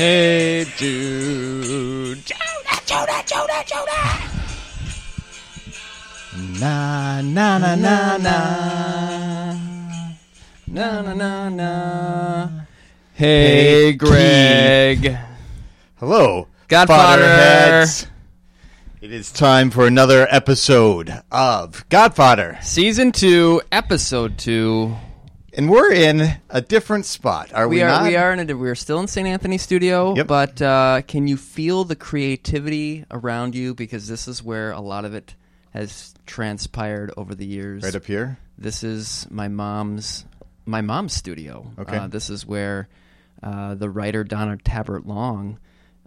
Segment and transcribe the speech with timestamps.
[0.00, 2.24] Hey Jude.
[2.24, 4.18] Jonah, Jonah, Jonah, Jonah.
[6.58, 9.52] Na na na na na.
[10.68, 12.48] Na na na na.
[13.12, 15.18] Hey, Hey, Greg.
[15.96, 17.22] Hello, Godfather.
[17.22, 18.06] Fatherheads.
[19.02, 24.96] It is time for another episode of Godfather, Season two, episode two.
[25.60, 27.52] And we're in a different spot.
[27.52, 28.04] Are we, We are not?
[28.04, 29.28] we are in a we're still in St.
[29.28, 30.26] Anthony studio, Yep.
[30.26, 35.04] but uh, can you feel the creativity around you because this is where a lot
[35.04, 35.34] of it
[35.74, 37.82] has transpired over the years.
[37.82, 38.38] right up here.
[38.56, 40.24] This is my mom's
[40.64, 41.70] my mom's studio.
[41.78, 41.98] Okay.
[41.98, 42.88] Uh, this is where
[43.42, 45.58] uh, the writer Donna Tabbert Long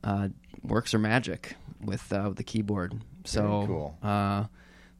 [0.03, 0.29] uh,
[0.63, 2.99] works her magic with uh, the keyboard.
[3.25, 3.97] So Very cool.
[4.01, 4.45] uh,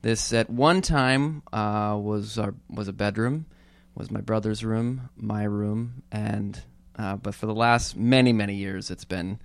[0.03, 3.47] this at one time uh, was our was a bedroom,
[3.95, 6.59] was my brother's room, my room, and
[6.97, 9.39] uh, but for the last many many years it's been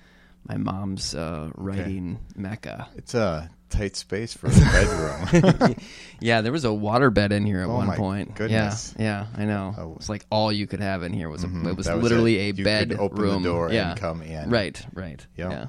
[0.46, 2.88] my mom's uh, writing mecca.
[2.96, 5.74] It's a tight space for a bedroom.
[6.20, 8.34] Yeah, there was a water bed in here at Oh one my point.
[8.34, 8.94] goodness.
[8.98, 9.74] Yeah, yeah, I know.
[9.78, 9.94] Oh.
[9.96, 12.38] It's like all you could have in here was a, Mhm, it was was literally
[12.38, 12.42] it.
[12.42, 13.42] a You could bed open the room.
[13.44, 14.50] door and come in.
[14.50, 15.24] Right, right.
[15.36, 15.50] Yep.
[15.52, 15.66] Yeah.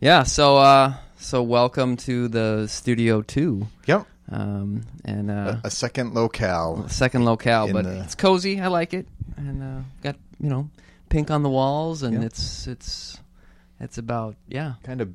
[0.00, 3.66] Yeah, so uh so welcome to the studio 2.
[3.86, 4.06] yep.
[4.30, 6.88] Um and uh A, a second locale.
[6.88, 8.60] second locale, but the- it's cozy.
[8.60, 9.06] I like it.
[9.36, 10.68] And uh got, you know,
[11.08, 12.22] pink on the walls and Yep.
[12.24, 13.18] it's it's
[13.80, 14.74] it's about yeah.
[14.82, 15.10] Kind of.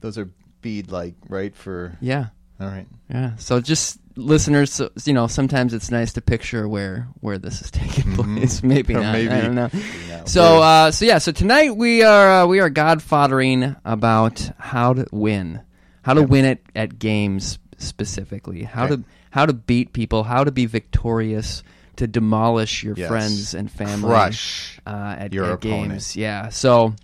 [0.00, 0.28] Those are
[0.62, 1.54] bead like, right?
[1.54, 2.26] For Yeah.
[2.60, 2.86] all right.
[3.10, 3.36] Yeah.
[3.36, 7.70] So just listeners, so, you know, sometimes it's nice to picture where where this is
[7.82, 8.36] taking Mhm.
[8.38, 8.62] place.
[8.62, 9.12] Maybe Or not.
[9.12, 9.70] maybe, I don't know.
[10.26, 11.18] So uh, so yeah.
[11.18, 15.60] So tonight we are uh, we are godfathering about how to win,
[16.02, 18.96] how to win it at games specifically, how Okay.
[18.96, 21.62] to how to beat people, how to be victorious,
[21.96, 23.08] to demolish your Yes.
[23.08, 24.78] friends and family, crush.
[24.86, 26.14] uh, at, your at games.
[26.16, 26.48] Yeah.
[26.50, 26.94] So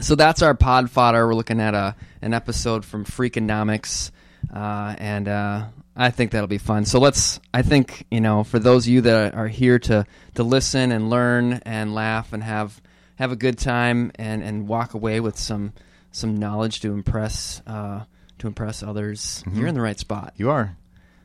[0.00, 1.26] so that's our pod fodder.
[1.26, 4.10] We're looking at a an episode from Freakonomics,
[4.54, 5.64] uh, and uh,
[5.96, 6.84] I think that'll be fun.
[6.84, 7.40] So let's.
[7.52, 11.10] I think you know, for those of you that are here to to listen and
[11.10, 12.80] learn and laugh and have
[13.16, 15.72] have a good time and and walk away with some
[16.12, 18.00] some knowledge to impress uh,
[18.40, 19.56] to impress others, Mhm.
[19.58, 20.34] you're in the right spot.
[20.36, 20.76] You are.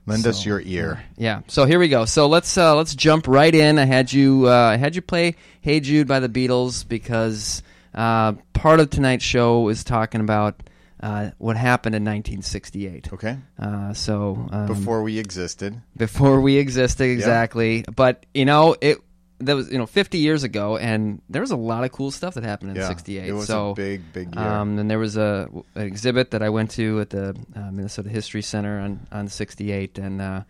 [0.07, 1.03] Lend us your ear.
[1.17, 1.41] Yeah.
[1.47, 2.05] So here we go.
[2.05, 3.79] So let's uh, let's jump right in.
[3.79, 7.63] I had you uh, I had you play "Hey Jude" by the Beatles because
[7.95, 10.61] uh, part of tonight's show is talking about
[11.01, 13.13] uh, what happened in 1968.
[13.13, 13.37] Okay.
[13.57, 15.81] Uh, so um, Before we existed.
[15.97, 18.99] before we existed exactly, but you know it
[19.45, 22.33] that was you know 50 years ago, and there was a lot of cool stuff
[22.35, 22.87] that happened in Yeah.
[22.87, 23.27] '68.
[23.27, 24.43] It was so a big, big year.
[24.43, 28.09] um, and there was a an exhibit that I went to at the uh, Minnesota
[28.09, 30.41] History Center on on 68, and uh,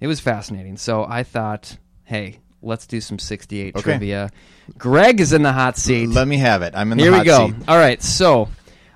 [0.00, 0.76] it was fascinating.
[0.76, 3.82] So I thought, hey, let's do some 68 Okay.
[3.82, 4.30] trivia.
[4.78, 6.08] Greg is in the hot seat.
[6.08, 6.74] Let me have it.
[6.76, 7.46] I'm in the Here hot we go.
[7.48, 7.54] seat.
[7.68, 8.48] All right, so.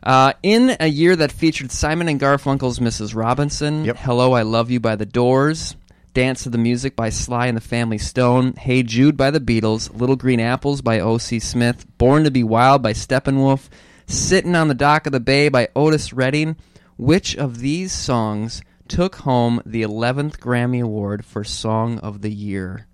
[0.02, 3.16] Uh, in a year that featured Simon and Garfunkel's Mrs.
[3.16, 3.96] Robinson, Yep.
[3.96, 5.74] Hello, I Love You by The Doors,
[6.16, 9.94] Dance to the Music by Sly and the Family Stone, Hey Jude by The Beatles,
[9.94, 11.38] Little Green Apples by O.C.
[11.40, 13.68] Smith, Born to Be Wild by Steppenwolf,
[14.06, 16.56] Sitting on the Dock of the Bay by Otis Redding,
[16.96, 22.86] which of these songs took home the 11th Grammy Award for Song of the Year?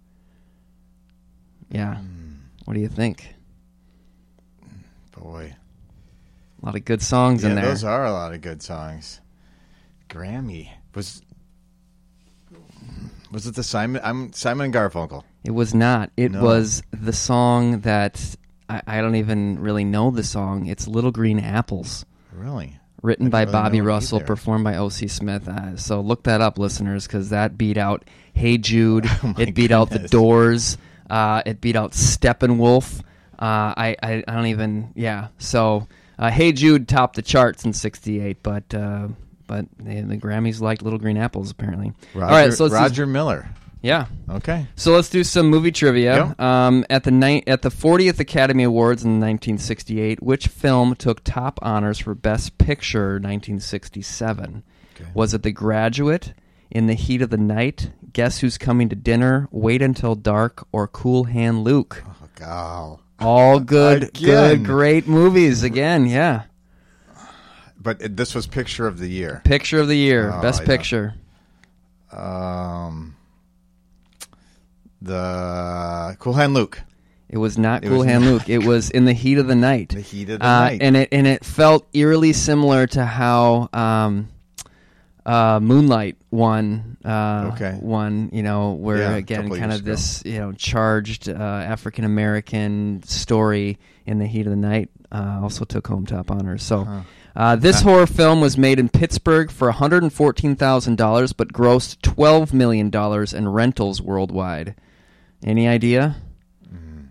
[1.71, 1.99] Yeah.
[1.99, 2.33] Hmm.
[2.65, 3.37] What do you think?
[5.17, 5.55] Boy.
[6.61, 7.67] A lot of good songs Yeah, in there.
[7.67, 9.21] those are a lot of good songs.
[10.11, 11.23] Grammy was
[13.33, 14.01] was it the Simon?
[14.05, 15.25] I'm Simon and Garfunkel.
[15.45, 16.11] It was not.
[16.17, 16.43] It No.
[16.43, 18.37] was the song that
[18.69, 20.67] I, I don't even really know the song.
[20.67, 22.79] It's Little Green Apples, Really?
[23.03, 24.27] written by really Bobby know it Russell, either.
[24.27, 25.09] performed by O.C.
[25.09, 25.49] Smith.
[25.49, 29.07] Uh, so look that up, listeners, because that beat out Hey Jude.
[29.25, 30.11] Oh my it beat out The goodness.
[30.11, 30.79] Doors.
[31.11, 33.01] Uh, it beat out Steppenwolf.
[33.39, 35.29] Uh, I, I I don't even yeah.
[35.39, 35.89] So
[36.19, 39.09] uh, Hey Jude topped the charts in '68, but uh,
[39.53, 41.93] but the, the Grammys liked Little Green Apples apparently.
[42.15, 43.49] Roger, All right, so do- Roger Miller.
[43.83, 44.07] yeah.
[44.31, 44.67] Okay.
[44.77, 46.27] So let's do some movie trivia.
[46.29, 46.41] Yep.
[46.41, 51.59] Um, at the ni- at the 40th Academy Awards in 1968, which film took top
[51.63, 54.63] honors for Best Picture 1967?
[54.97, 55.11] Okay.
[55.15, 56.33] Was it The Graduate,
[56.71, 60.87] In the Heat of the Night, Guess Who's Coming to Dinner, Wait Until Dark, or
[60.89, 62.03] Cool Hand Luke?
[62.07, 62.99] Oh, God.
[63.21, 64.13] All good, Again.
[64.59, 65.63] good, great movies.
[65.63, 66.43] Again, yeah.
[67.83, 69.41] But it, this was picture of the year.
[69.45, 70.65] Picture of the year, Oh, Best.
[70.65, 71.15] Picture.
[72.13, 73.17] Um,
[75.01, 76.81] the Cool Hand Luke.
[77.29, 78.49] It was not It Cool was Hand not- Luke.
[78.49, 79.89] It was In the Heat of the Night.
[79.91, 80.83] The Heat of the uh, Night.
[80.83, 84.29] and it and it felt eerily similar to how um,
[85.25, 87.79] uh, Moonlight one, uh, Okay.
[87.81, 93.03] one you know where Yeah, again kind of this you know charged uh, African American
[93.05, 96.63] story in the heat of the night uh, also took home top honors.
[96.63, 96.85] So.
[96.85, 97.01] Huh.
[97.35, 102.91] Uh, this horror film was made in Pittsburgh for $114,000, but grossed $12 million
[103.37, 104.75] in rentals worldwide.
[105.45, 106.17] Any idea?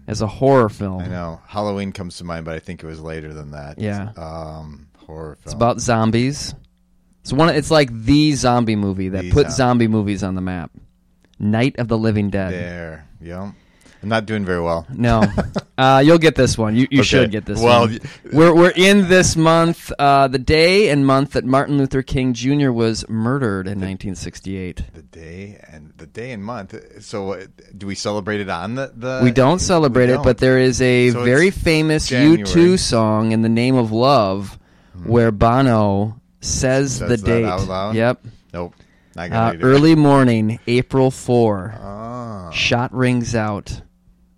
[0.07, 1.01] As a horror film.
[1.01, 3.79] I know Halloween comes to mind, but I think it was later than that.
[3.79, 4.12] Yeah.
[4.18, 5.44] Um, horror film.
[5.45, 6.53] It's about zombies.
[7.21, 7.50] It's one.
[7.56, 9.85] It's like the zombie movie that The put zombie.
[9.85, 10.71] zombie movies on the map.
[11.39, 12.51] Night of the Living Dead.
[12.51, 13.07] there.
[13.21, 13.51] Yeah.
[14.03, 14.88] I'm not doing very well.
[14.92, 15.24] No,
[15.77, 16.75] uh, you'll get this one.
[16.75, 17.07] You, you Okay.
[17.07, 18.00] should get this Well, one.
[18.33, 22.71] We're we're in this month, uh, the day and month that Martin Luther King Jr.
[22.71, 24.83] was murdered in 1968.
[24.94, 26.74] The day and the day and month.
[27.03, 27.45] So, uh,
[27.77, 28.92] do we celebrate it on the?
[28.95, 32.44] the We don't celebrate we it, but there is a So very famous January.
[32.44, 34.57] U2 song in the name of love,
[35.06, 37.95] where Bono says, Says the date.
[37.95, 38.25] Yep.
[38.53, 38.74] Nope.
[39.15, 39.63] Uh, gonna read it.
[39.63, 41.75] early morning, April 4.
[41.80, 42.50] Ah.
[42.51, 43.81] Shot rings out.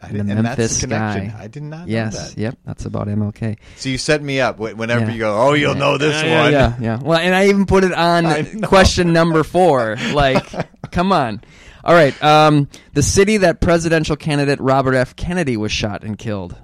[0.04, 1.30] I didn't- the and that's Memphis the connection.
[1.32, 1.40] sky.
[1.44, 2.38] I did not know Yes, that.
[2.42, 3.58] yep, that's about MLK.
[3.78, 5.12] So you set me up whenever Yeah.
[5.12, 5.38] you go.
[5.42, 6.52] Oh, you'll know this yeah, one.
[6.52, 7.00] Yeah, yeah.
[7.02, 9.98] Well, and I even put it on question number four.
[10.14, 10.46] Like,
[10.92, 11.42] come on.
[11.84, 12.22] All right.
[12.24, 15.16] Um, the city that presidential candidate Robert F.
[15.16, 16.56] Kennedy was shot and killed.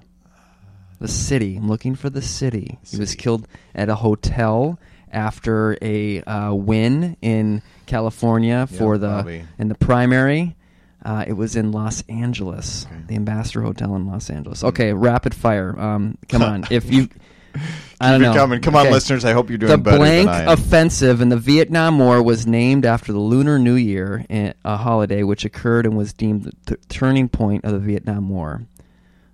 [1.01, 1.55] The city.
[1.57, 2.77] I'm looking for the city.
[2.89, 4.79] He was killed at a hotel
[5.11, 9.43] after a uh, win in California for the probably.
[9.57, 10.55] in the primary.
[11.03, 13.01] Uh, it was in Los Angeles, Okay.
[13.07, 14.63] the Ambassador Hotel in Los Angeles.
[14.63, 15.73] Okay, rapid fire.
[15.79, 17.07] Um, come on, if you,
[18.01, 18.33] I don't Keep it know.
[18.33, 18.61] coming.
[18.61, 18.93] Come on, Okay.
[18.93, 19.23] listeners.
[19.23, 20.47] I hope you're doing The better blank than I am.
[20.49, 25.23] offensive in the Vietnam War was named after the Lunar New Year, eh, a holiday
[25.23, 28.63] which occurred and was deemed the th- turning point of the Vietnam War.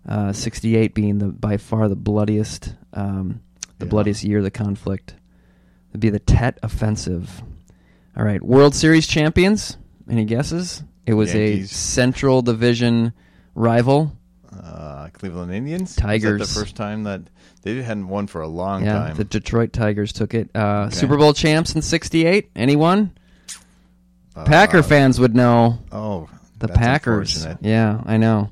[0.07, 3.39] Uh, 68 being the by far the bloodiest, um,
[3.79, 3.89] the Yeah.
[3.89, 5.15] bloodiest year of the conflict.
[5.89, 7.41] It'd be the Tet Offensive.
[8.15, 9.77] All right, World Series champions.
[10.07, 10.83] Any guesses?
[11.05, 11.71] It was Yankees.
[11.71, 13.13] a Central Division
[13.53, 14.11] rival.
[14.51, 15.95] uh, Cleveland Indians.
[15.95, 16.39] Tigers.
[16.41, 17.21] that the first time that
[17.61, 19.15] they hadn't won for a long yeah, time.
[19.15, 20.49] the Detroit Tigers took it.
[20.55, 20.95] Uh, Okay.
[20.95, 22.49] Super Bowl champs in '68.
[22.55, 23.11] Anyone?
[24.35, 26.27] Uh, Packer fans would know Oh,
[26.59, 27.45] the Packers.
[27.61, 28.49] Yeah, I know.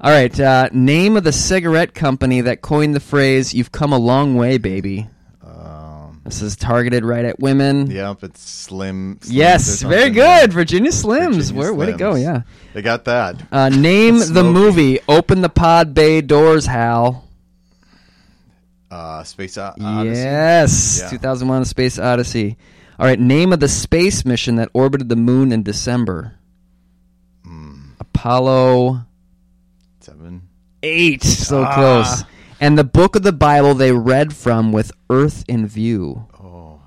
[0.00, 3.98] All right, uh, name of the cigarette company that coined the phrase "You've come a
[3.98, 5.08] long way, baby."
[6.24, 7.90] This is targeted right at women.
[7.90, 9.16] yep, it's Slim.
[9.16, 11.34] Slims yes, very good, Virginia Slims.
[11.34, 12.14] Virginia Where way it go?
[12.14, 12.42] Yeah.
[12.72, 13.42] They got that.
[13.52, 15.00] Uh, name the movie.
[15.06, 17.24] Open the pod bay doors, Hal.
[18.90, 20.20] Uh, Space O- Odyssey.
[20.22, 21.10] Yes, Yeah.
[21.10, 22.56] 2001: A Space Odyssey.
[22.98, 26.34] All right, name of the space mission that orbited the moon in December.
[27.46, 29.00] Mm, Apollo
[30.00, 30.42] seven.
[30.82, 31.22] eight.
[31.24, 31.74] So Ah.
[31.74, 32.24] close.
[32.60, 36.26] And the book of the Bible they read from with Earth in view.
[36.42, 36.80] Oh,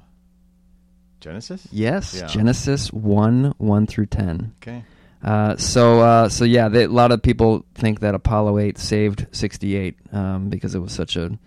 [1.20, 1.68] Genesis.
[1.72, 2.28] Yes, Yeah.
[2.28, 4.54] Genesis one one through ten.
[4.62, 4.84] Okay.
[5.24, 9.26] Uh, so uh, so yeah, they, a lot of people think that Apollo eight saved
[9.32, 11.38] sixty eight um, because it was such a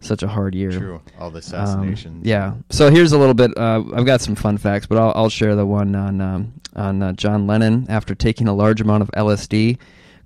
[0.00, 0.70] such a hard year.
[0.70, 1.00] True.
[1.18, 2.26] All the Um, assassinations.
[2.26, 2.54] yeah.
[2.70, 3.56] So here's a little bit.
[3.56, 7.02] Uh, I've got some fun facts, but I'll, I'll share the one on um, on
[7.02, 9.78] uh, John Lennon after taking a large amount of LSD,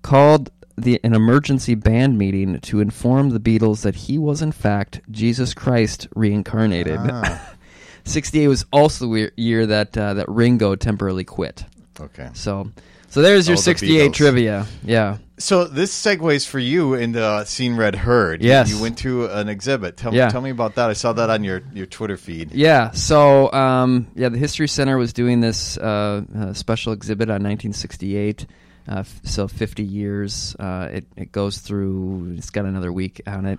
[0.03, 0.51] called
[0.83, 5.55] the an emergency band meeting to inform the Beatles that he was in fact Jesus
[5.55, 6.99] Christ reincarnated.
[7.01, 7.55] Ah,
[8.05, 11.65] 68 was also the year that uh, that Ringo temporarily quit.
[12.01, 12.31] okay.
[12.35, 12.71] So
[13.09, 14.15] so there's your Oh, the 68 Beatles.
[14.15, 14.67] trivia.
[14.85, 15.19] Yeah.
[15.39, 18.41] So this segues for you into Seen Read Heard.
[18.43, 18.71] Yes.
[18.71, 19.97] You went to an exhibit.
[19.97, 20.29] Tell, Yeah.
[20.29, 20.91] tell me about that.
[20.91, 22.53] I saw that on your, your Twitter feed.
[22.53, 22.91] Yeah.
[22.93, 28.47] So, um, yeah, the History Center was doing this uh, uh, special exhibit on 1968.
[28.89, 30.57] Uh, f- so 50 years.
[30.59, 32.35] Uh, it it goes through.
[32.39, 33.59] It's got another week on it.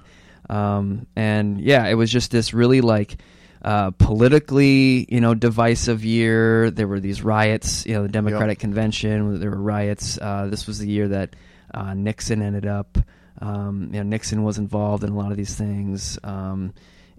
[0.50, 3.18] Um, and yeah, it was just this really like
[3.64, 6.72] uh, politically, you know, divisive year.
[6.72, 7.86] There were these riots.
[7.86, 9.40] You know, the Democratic Convention.
[9.40, 10.18] There were riots.
[10.20, 11.36] Uh, this was the year that
[11.74, 12.98] uh, Nixon ended up.
[13.40, 16.20] Um, you know, Nixon was involved in a lot of these things.
[16.24, 16.74] Um,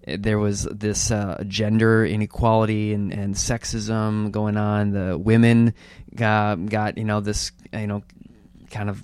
[0.06, 4.90] there was this uh, gender inequality and, and sexism going on.
[4.90, 5.74] The women
[6.14, 8.02] got, got you know this you know
[8.70, 9.02] kind of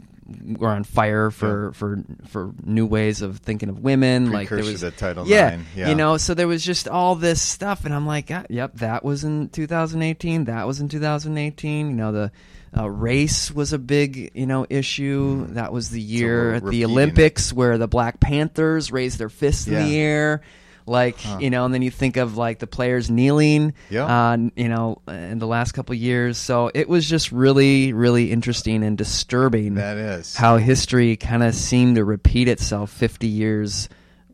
[0.59, 4.31] were on fire for for for new ways of thinking of women.
[4.31, 5.89] like there was Title yeah, yeah.
[5.89, 6.17] you know.
[6.17, 9.49] So there was just all this stuff, and I'm like, ah, yep, that was in
[9.49, 10.45] 2018.
[10.45, 11.91] That was in 2018.
[11.91, 12.33] You know the.
[12.77, 15.47] Uh, race was a big, you know, issue.
[15.55, 16.93] That was the year at the repeating it.
[16.93, 20.43] Olympics where the Black Panthers raised their fists in the air
[20.89, 24.07] like you know and then you think of like the players kneeling Yeah.
[24.33, 28.33] uh, you know in the last couple of years so it was just really really
[28.33, 30.35] interesting and disturbing That is.
[30.35, 33.89] how history kind of seemed to repeat itself 50 years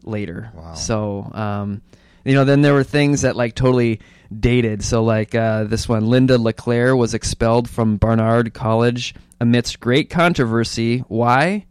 [0.04, 0.74] later Wow.
[0.74, 1.82] so um
[2.26, 4.00] you know, then there were things that like totally
[4.34, 4.82] dated.
[4.82, 11.00] So like uh, this one, Linda LeClair was expelled from Barnard College amidst great controversy.
[11.00, 11.66] Why?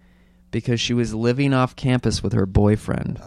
[0.52, 3.20] Because she was living off campus with her boyfriend.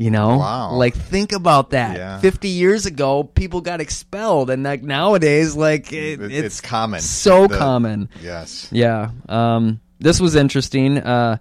[0.00, 0.72] You know, Wow.
[0.76, 1.96] like think about that.
[1.98, 2.18] Yeah.
[2.20, 7.00] Fifty years ago, people got expelled, and like nowadays, like it, It- it's, it's common.
[7.00, 8.08] so The- common.
[8.22, 8.66] Yes.
[8.72, 9.10] Yeah.
[9.28, 10.96] Um, this was interesting.
[10.96, 11.36] Uh,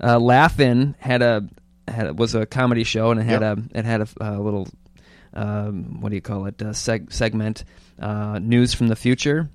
[0.00, 1.48] uh, Laugh-In had a
[1.88, 3.58] had was a comedy show, and it had Yep.
[3.74, 4.68] a it had a, a little
[5.32, 6.60] um, what do you call it?
[6.62, 7.64] A seg- segment
[7.98, 9.48] uh, news from the future.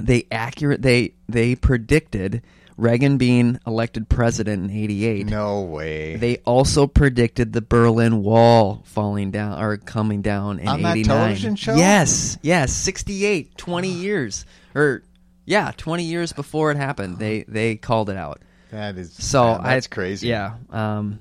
[0.00, 2.42] They accurate they they predicted
[2.78, 5.26] Reagan being elected president in '88.
[5.26, 6.16] No way.
[6.16, 11.56] They also predicted the Berlin Wall falling down or coming down in On that television
[11.56, 11.74] show?
[11.74, 14.46] Yes, yes, 68, 20 years.
[14.76, 15.02] Or
[15.44, 17.18] yeah, 20 years before it happened.
[17.18, 18.42] They they called it out.
[18.70, 20.28] that is So man, that's I, crazy.
[20.28, 20.54] Yeah.
[20.70, 21.18] Um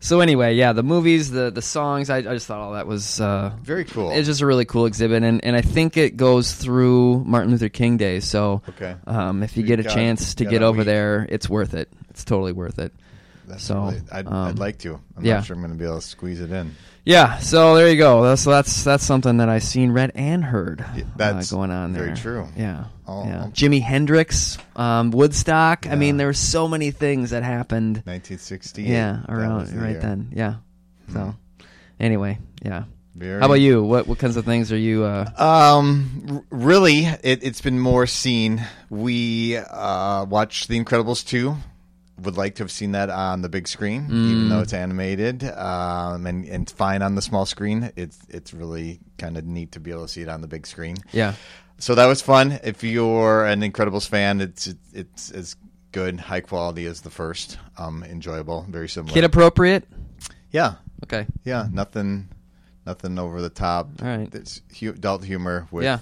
[0.00, 3.20] so anyway, yeah, the movies, the the songs, I, I just thought all that was
[3.20, 4.10] uh Very cool.
[4.10, 7.68] it's just a really cool exhibit and, and I think it goes through Martin Luther
[7.68, 8.20] King Day.
[8.20, 8.94] So Okay.
[9.06, 10.86] um, if you get a chance to get over week.
[10.86, 11.88] there, it's worth it.
[12.10, 12.92] It's totally worth it.
[13.46, 15.00] That's so, really- I'd, um, I'd like to.
[15.16, 15.34] I'm yeah.
[15.36, 16.74] not sure I'm going to be able to squeeze it in.
[17.04, 18.22] Yeah, so there you go.
[18.24, 21.92] That's that's that's something that I seen, read, and heard Yeah, uh, that's going on
[21.92, 22.06] there.
[22.06, 22.48] very true.
[22.56, 23.46] Yeah, Oh, yeah.
[23.52, 25.86] Jimi Hendrix, um, Woodstock.
[25.86, 27.98] I mean, there were so many things that happened.
[28.06, 28.82] 1960.
[28.82, 30.00] Yeah, around the right year.
[30.00, 30.32] then.
[30.34, 30.54] Yeah.
[31.12, 31.30] So, Hmm.
[32.00, 32.84] anyway, yeah.
[33.14, 33.82] Very, How about you?
[33.84, 35.04] What what kinds of things are you?
[35.04, 38.66] Uh, Um, really, it, it's been more seen.
[38.90, 41.56] We uh, watched The Incredibles 2.
[42.22, 44.30] Would like to have seen that on the big screen, Mm.
[44.30, 47.92] even though it's animated um, and, and it's fine on the small screen.
[47.94, 50.66] It's it's really kind of neat to be able to see it on the big
[50.66, 50.96] screen.
[51.12, 51.34] yeah.
[51.78, 52.58] So that was fun.
[52.64, 55.56] If you're an Incredibles fan, it's it's as
[55.92, 57.58] good, high quality as the first.
[57.76, 59.12] Um, enjoyable, very similar.
[59.12, 59.84] Kid appropriate.
[60.50, 61.26] yeah, Okay.
[61.44, 62.28] yeah, nothing,
[62.86, 63.90] nothing over the top.
[64.00, 64.34] All right.
[64.34, 65.98] It's hu- adult humor with Yeah.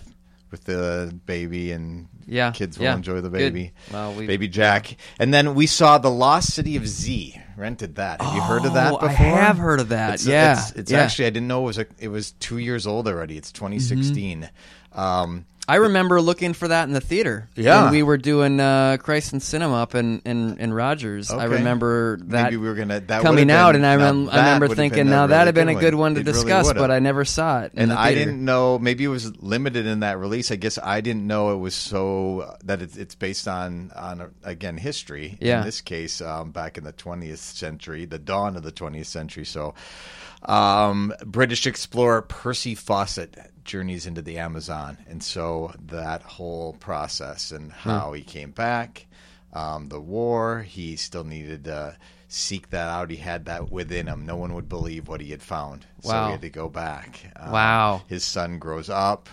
[0.53, 2.51] with the baby and Yeah.
[2.53, 2.95] kids will yeah.
[2.95, 3.53] enjoy the Good.
[3.53, 3.73] baby.
[3.93, 7.41] Well, we Baby Jack, and then we saw the Lost City of Z.
[7.57, 8.21] Rented that.
[8.21, 9.09] Have you heard of that Oh, before?
[9.09, 10.15] I have heard of that.
[10.15, 10.53] It's, yeah.
[10.59, 10.99] it's, it's yeah.
[10.99, 11.05] Mm-hmm.
[11.05, 13.37] actually I didn't know it was a, it was two years old already.
[13.37, 14.51] It's 2016.
[14.93, 17.49] Um, I remember looking for that in the theater.
[17.57, 17.85] Yeah.
[17.85, 21.31] when we were doing uh, Christ in Cinema up in in, in Rogers.
[21.31, 24.69] I remember that maybe we were gonna that coming out, and I, rem- I remember
[24.75, 26.81] thinking, now that'd have been a good one to It really discuss, would've.
[26.81, 27.73] but I never saw it.
[27.77, 28.79] and I didn't know.
[28.79, 30.51] Maybe it was limited in that release.
[30.51, 34.77] I guess I didn't know it was so that it's, it's based on on again
[34.77, 35.39] history.
[35.41, 35.61] Yeah.
[35.61, 39.45] In this case, um, back in the 20th century, the dawn of the 20th century.
[39.45, 39.75] So,
[40.43, 47.73] um, British explorer Percy Fawcett journeys into the Amazon, and so that whole process and
[47.73, 47.91] Hmm.
[47.91, 49.07] how he came back,
[49.53, 51.97] um, the war, he still needed to
[52.29, 53.11] seek that out.
[53.11, 54.27] He had that within him.
[54.27, 57.31] No one would believe what he had found, so he had to go back.
[57.37, 58.03] Um, Wow.
[58.09, 59.29] His son grows up,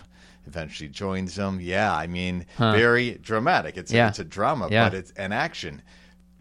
[0.48, 1.60] eventually joins him.
[1.60, 2.72] Yeah, I mean, Huh.
[2.74, 3.76] very dramatic.
[3.78, 4.06] It's Yeah.
[4.06, 4.86] a, it's a drama, Yeah.
[4.90, 5.82] but it's an action,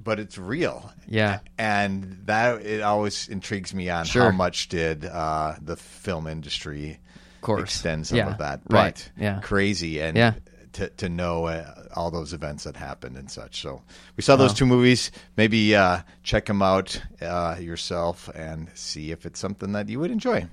[0.02, 0.92] but it's real.
[1.08, 1.40] Yeah.
[1.58, 4.30] and that it always intrigues me on Sure.
[4.30, 6.99] how much did uh, the film industry
[7.40, 7.62] course.
[7.62, 8.30] extend some Yeah.
[8.30, 8.60] of that.
[8.68, 9.10] Right.
[9.16, 9.40] Yeah.
[9.40, 10.34] crazy and Yeah.
[10.74, 11.64] to to know uh,
[11.96, 13.60] all those events that happened and such.
[13.60, 13.82] So
[14.16, 15.10] we saw those two movies.
[15.36, 20.10] Maybe uh, check them out uh, yourself and see if it's something that you would
[20.12, 20.46] enjoy.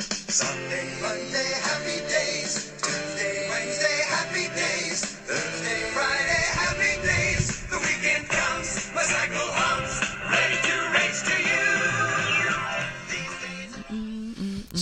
[0.00, 1.52] Sunday, Monday,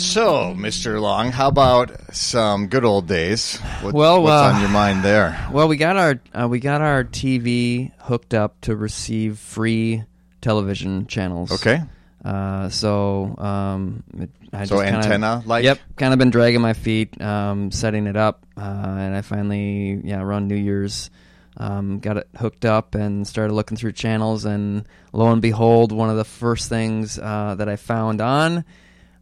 [0.09, 0.99] So, Mr.
[0.99, 3.59] Long, how about some good old days?
[3.83, 5.39] What, Well, what's uh, on your mind there?
[5.53, 10.05] Well, we got our uh, we got our TV hooked up to receive free
[10.41, 11.53] television channels.
[11.53, 11.83] Okay.
[12.25, 15.65] Uh, so um, it, I So just antenna-like?
[15.65, 20.01] Yep, kind of been dragging my feet, um, setting it up, uh, and I finally,
[20.05, 21.11] yeah, around New Year's,
[21.59, 26.09] um, got it hooked up and started looking through channels, and lo and behold, one
[26.09, 28.65] of the first things uh, that I found on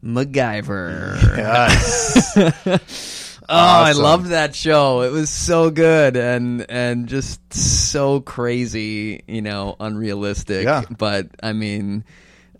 [0.06, 1.36] MacGyver.
[1.36, 3.12] Yes.
[3.48, 5.02] Oh, I loved that show.
[5.02, 10.64] It was so good and and just so crazy, you know, unrealistic.
[10.64, 10.82] Yeah.
[10.98, 12.04] But I mean,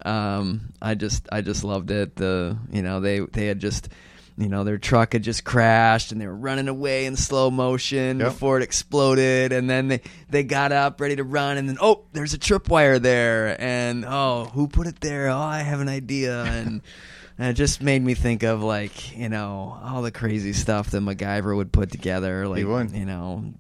[0.05, 2.15] um, I just I just loved it.
[2.15, 3.89] The you know they they had just
[4.39, 8.21] you know their truck had just crashed and they were running away in slow motion
[8.21, 8.29] Yep.
[8.29, 12.05] before it exploded and then they they got up ready to run and then oh
[12.13, 16.45] there's a tripwire there and oh who put it there oh I have an idea
[16.45, 16.81] and.
[17.39, 21.03] And it just made me think of like you know all the crazy stuff that
[21.03, 22.93] MacGyver would put together, like would.
[22.93, 23.53] you know,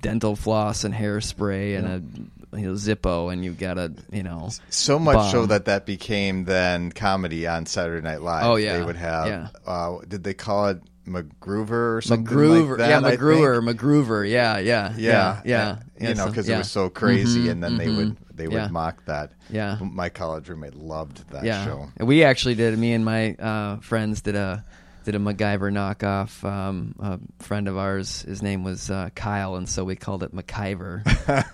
[0.00, 4.50] dental floss and hairspray and a you know, Zippo, and you've got a you know.
[4.68, 8.44] So much so that that became then comedy on Saturday Night Live.
[8.44, 8.76] Oh, yeah.
[8.76, 9.26] they would have.
[9.26, 9.48] Yeah.
[9.66, 12.26] Uh, did they call it MacGruber or something
[12.68, 12.88] like that?
[12.90, 13.00] yeah?
[13.00, 15.76] MacGruber, MacGruber, yeah, yeah, Yeah, yeah, yeah.
[16.00, 16.56] You yeah, know, because yeah.
[16.56, 17.96] it was so crazy, Mhm, and then they mhm.
[17.96, 18.68] would they would Yeah.
[18.68, 19.32] mock that.
[19.50, 19.78] Yeah.
[19.80, 21.64] my college roommate loved that yeah.
[21.64, 21.88] show.
[21.98, 22.78] And We actually did.
[22.78, 24.64] Me and my uh, friends did a
[25.04, 26.42] did a MacGyver knockoff.
[26.48, 30.32] Um, a friend of ours, his name was uh, Kyle, and so we called it
[30.34, 31.02] MacIver.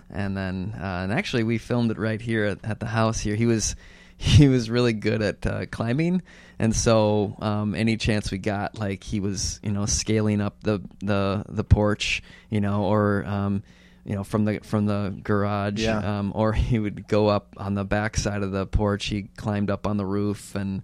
[0.11, 3.19] and then, uh, and actually, we filmed it right here at, at the house.
[3.19, 3.75] Here, he was
[4.19, 6.23] he was really good at uh, climbing,
[6.59, 10.81] and so um, any chance we got, like he was, you know, scaling up the
[11.00, 13.62] the the porch, you know, or um,
[14.05, 16.19] you know, from the from the garage, Yeah.
[16.19, 19.07] um, or he would go up on the back side of the porch.
[19.07, 20.83] He climbed up on the roof, and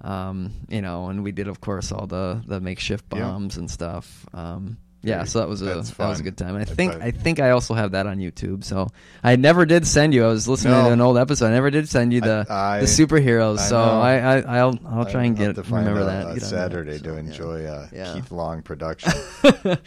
[0.00, 3.22] um, you know, and we did, of course, all the the makeshift Yeah.
[3.30, 4.26] bombs and stuff.
[4.34, 6.24] Um, yeah, so that was a that's that was a fun.
[6.24, 6.54] good time.
[6.56, 6.94] And I think.
[6.94, 8.64] I think I also have that on YouTube.
[8.64, 8.88] So
[9.22, 10.24] I never did send you.
[10.24, 10.86] I was listening No.
[10.86, 11.46] to an old episode.
[11.46, 13.58] I never did send you the I- the superheroes.
[13.58, 14.00] I so know.
[14.00, 16.20] I, I I'll I'll try and I'll get have to find remember that.
[16.22, 16.44] a Get on that.
[16.46, 17.18] Saturday So, to yeah.
[17.18, 18.14] enjoy a Yeah.
[18.14, 19.12] Keith Long production.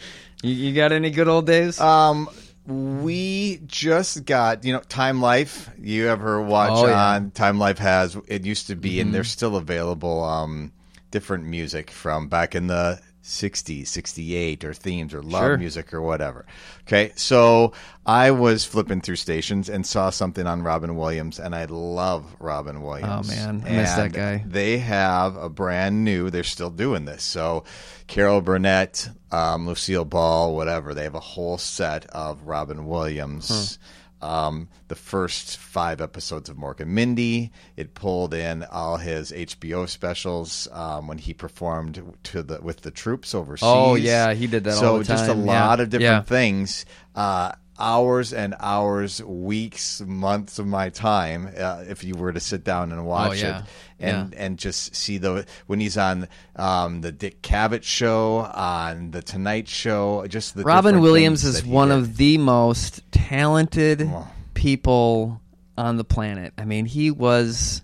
[0.42, 1.80] you, you got any good old days?
[1.80, 2.28] Um,
[2.66, 5.70] we just got you know Time Life.
[5.78, 6.92] You ever watch Oh, yeah.
[6.92, 7.24] Mm-hmm.
[7.26, 10.22] on Time Life has it used to be and they're still available.
[10.22, 10.72] Um,
[11.10, 13.00] different music from back in the.
[13.28, 15.58] 60, 68 or themes or love Sure.
[15.58, 16.46] music or whatever.
[16.86, 17.12] Okay.
[17.16, 17.72] So
[18.06, 22.82] I was flipping through stations and saw something on Robin Williams and I love Robin
[22.82, 23.30] Williams.
[23.30, 23.62] Oh, man.
[23.66, 24.42] I miss that guy.
[24.46, 27.22] They have a brand new, they're still doing this.
[27.22, 27.64] So
[28.06, 33.78] Carol Burnett, um, Lucille Ball, whatever, they have a whole set of Robin Williams.
[34.20, 37.52] Um, the first five episodes of Mork and Mindy.
[37.76, 42.90] It pulled in all his HBO specials um, when he performed to the with the
[42.90, 43.68] troops overseas.
[43.68, 45.82] Oh, yeah, he did that So all the just a lot Yeah.
[45.84, 46.22] of different Yeah.
[46.22, 46.84] things.
[47.14, 52.64] Uh, hours and hours, weeks, months of my time, uh, if you were to sit
[52.64, 53.58] down and watch Oh, yeah.
[53.60, 53.64] it,
[54.00, 59.22] and and just see the when he's on um, the Dick Cavett show, on the
[59.22, 61.94] Tonight Show, just the Robin Williams is one did.
[61.98, 64.28] of the most talented Oh.
[64.54, 65.40] people
[65.76, 66.52] on the planet.
[66.58, 67.82] I mean, he was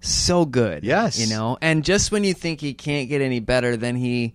[0.00, 0.84] so good.
[0.84, 1.18] Yes.
[1.18, 4.34] you know, and just when you think he can't get any better, then he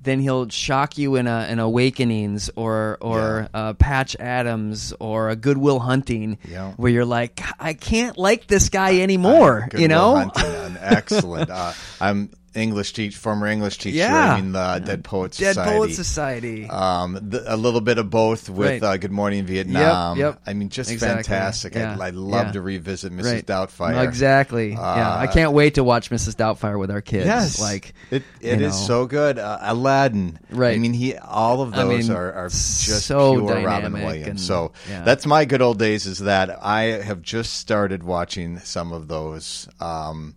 [0.00, 5.36] then he'll shock you in a an Awakenings or or uh, Patch Adams or a
[5.36, 6.72] Good Will Hunting, Yeah.
[6.76, 9.66] where you're like, I can't like this guy anymore.
[9.70, 11.50] Good you know, Hunting, excellent.
[11.50, 13.96] uh, I'm English teach, former English teacher.
[13.98, 14.32] Yeah.
[14.34, 15.76] I mean the Dead Poets Dead Society.
[15.78, 16.68] Poet Society.
[16.68, 18.82] Um, the, a little bit of both with Right.
[18.82, 20.18] uh, Good Morning Vietnam.
[20.18, 20.40] yep.
[20.46, 21.22] I mean, just Exactly.
[21.22, 21.74] fantastic.
[21.74, 21.96] Yeah.
[21.98, 22.52] I, I love Yeah.
[22.52, 23.24] to revisit Mrs.
[23.32, 23.46] Right.
[23.46, 24.04] Doubtfire.
[24.04, 24.70] Exactly.
[24.72, 26.34] yeah, I Uh, can't wait to watch Mrs.
[26.36, 27.26] Doubtfire with our kids.
[27.26, 28.22] Yes, like it.
[28.40, 28.86] It is know.
[28.86, 29.38] so good.
[29.38, 30.38] Uh, Aladdin.
[30.50, 30.74] Right.
[30.74, 31.16] I mean, he.
[31.16, 34.26] All of I those mean, are, are just so pure Robin Williams.
[34.28, 35.02] and- so yeah.
[35.02, 36.06] that's my good old days.
[36.06, 39.68] Is that I have just started watching some of those.
[39.80, 40.34] Um,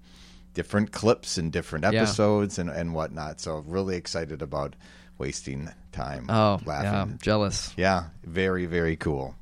[0.53, 2.01] different clips and different Yeah.
[2.01, 3.39] episodes and, and whatnot.
[3.41, 4.75] So really excited about
[5.17, 6.25] wasting time.
[6.29, 7.19] oh, yeah, laughing.
[7.21, 7.73] jealous.
[7.77, 9.35] Yeah, very very cool.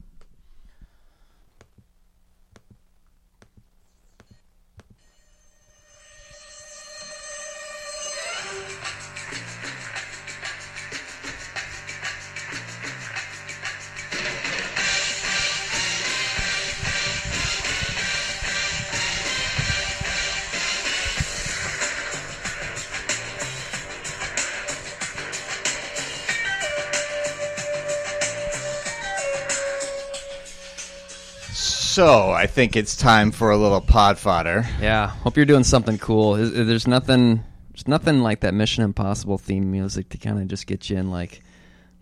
[31.99, 34.65] So I think it's time for a little pod fodder.
[34.81, 36.35] Yeah, hope you're doing something cool.
[36.35, 40.65] Is- There's nothing, there's nothing like that Mission Impossible theme music to kind of just
[40.65, 41.41] get you in like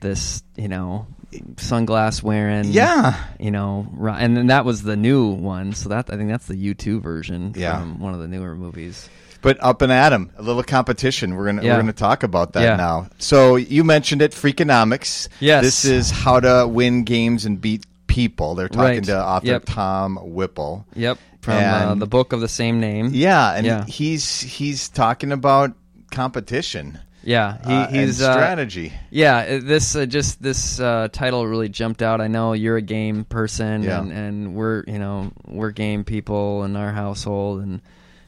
[0.01, 1.07] this, you know,
[1.55, 2.65] sunglass wearing.
[2.65, 3.15] Yeah.
[3.39, 3.87] You know,
[4.19, 5.73] and then that was the new one.
[5.73, 7.79] So that I think that's the U2 version Yeah.
[7.79, 9.09] from one of the newer movies.
[9.41, 11.33] But up and at 'em, a little competition.
[11.35, 11.73] We're gonna Yeah.
[11.73, 12.75] we're gonna talk about that Yeah.
[12.75, 13.07] now.
[13.17, 15.27] So you mentioned it, Freakonomics.
[15.39, 15.63] Yes.
[15.63, 17.83] This is how to win games and beat
[18.17, 18.55] people.
[18.55, 19.03] They're talking Right.
[19.05, 19.63] to author Yep.
[19.65, 20.85] Tom Whipple.
[20.95, 23.09] Yep, from uh, the book of the same name.
[23.13, 23.85] Yeah, and Yeah.
[23.85, 25.73] he's he's talking about
[26.11, 28.93] competition Yeah, he, uh, he's and uh, strategy.
[29.11, 32.21] Yeah, uh, this uh, just this uh, title really jumped out.
[32.21, 33.99] I know you're a game person, Yeah.
[34.01, 37.81] and, and we're you know we're game people in our household and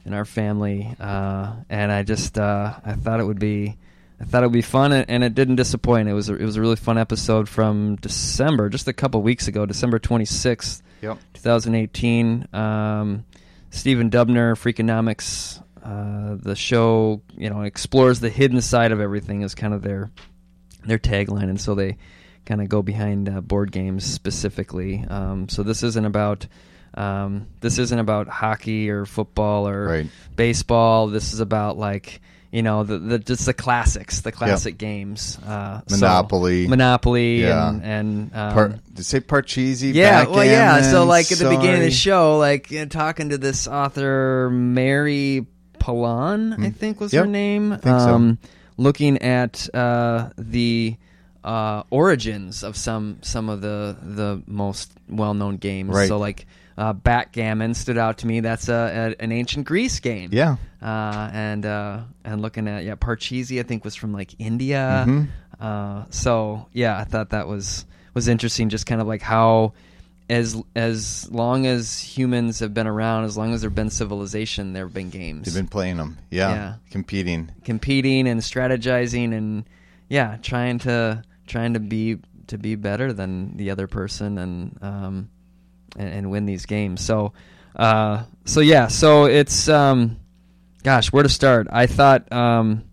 [0.05, 3.77] in our family, uh, and I just uh, I thought it would be
[4.21, 6.09] I thought it would be fun, and, it didn't disappoint.
[6.09, 9.47] It was a, it was a really fun episode from December, just a couple weeks
[9.47, 11.17] ago, December twenty sixth, Yep.
[11.35, 12.47] 2018.
[12.53, 13.25] Um,
[13.69, 15.63] Stephen Dubner, Freakonomics.
[15.81, 20.11] Uh, the show, you know, explores the hidden side of everything is kind of their
[20.85, 21.97] their tagline, and so they
[22.45, 25.05] kind of go behind uh, board games specifically.
[25.07, 26.47] Um, so this isn't about
[26.95, 30.07] um, this isn't about hockey or football or Right.
[30.35, 31.07] baseball.
[31.07, 32.21] This is about like
[32.51, 35.37] you know the, the just the classics, the classic games.
[35.45, 36.67] Uh, so- Monopoly.
[36.67, 37.69] Monopoly, Yeah.
[37.69, 39.93] and and um, Par- did say Parcheesi?
[39.93, 40.81] yeah, well, yeah.
[40.81, 44.49] So, like at the beginning of the show, like you know, talking to this author,
[44.51, 45.45] Mary
[45.79, 47.13] Pilon, I think was.
[47.13, 47.71] Yep, her name.
[47.71, 47.91] think so.
[48.15, 48.37] um,
[48.77, 50.95] Looking at uh, the
[51.43, 55.89] uh, origins of some some of the the most well known games.
[55.93, 56.07] Right.
[56.07, 56.47] So, like
[56.79, 58.39] uh, backgammon stood out to me.
[58.39, 60.29] That's a, a an ancient Greece game.
[60.31, 60.55] Yeah.
[60.81, 65.03] Uh, and uh, and looking at yeah, Parcheesi, I think was from like India.
[65.05, 65.27] Mhm.
[65.59, 68.69] Uh, so yeah, I thought that was was interesting.
[68.69, 69.73] Just kind of like how
[70.29, 74.85] as as long as humans have been around, as long as there've been civilization, there
[74.85, 76.17] have been games They've been playing them.
[76.31, 76.49] Yeah.
[76.53, 76.73] Yeah.
[76.91, 77.51] Competing.
[77.65, 79.65] competing and strategizing and
[80.07, 85.29] yeah, trying to trying to be to be better than the other person and um
[85.97, 87.03] and, and win these games.
[87.03, 87.33] So
[87.75, 90.17] uh so yeah, so it's um
[90.83, 91.67] gosh, where to start?
[91.71, 92.83] I thought um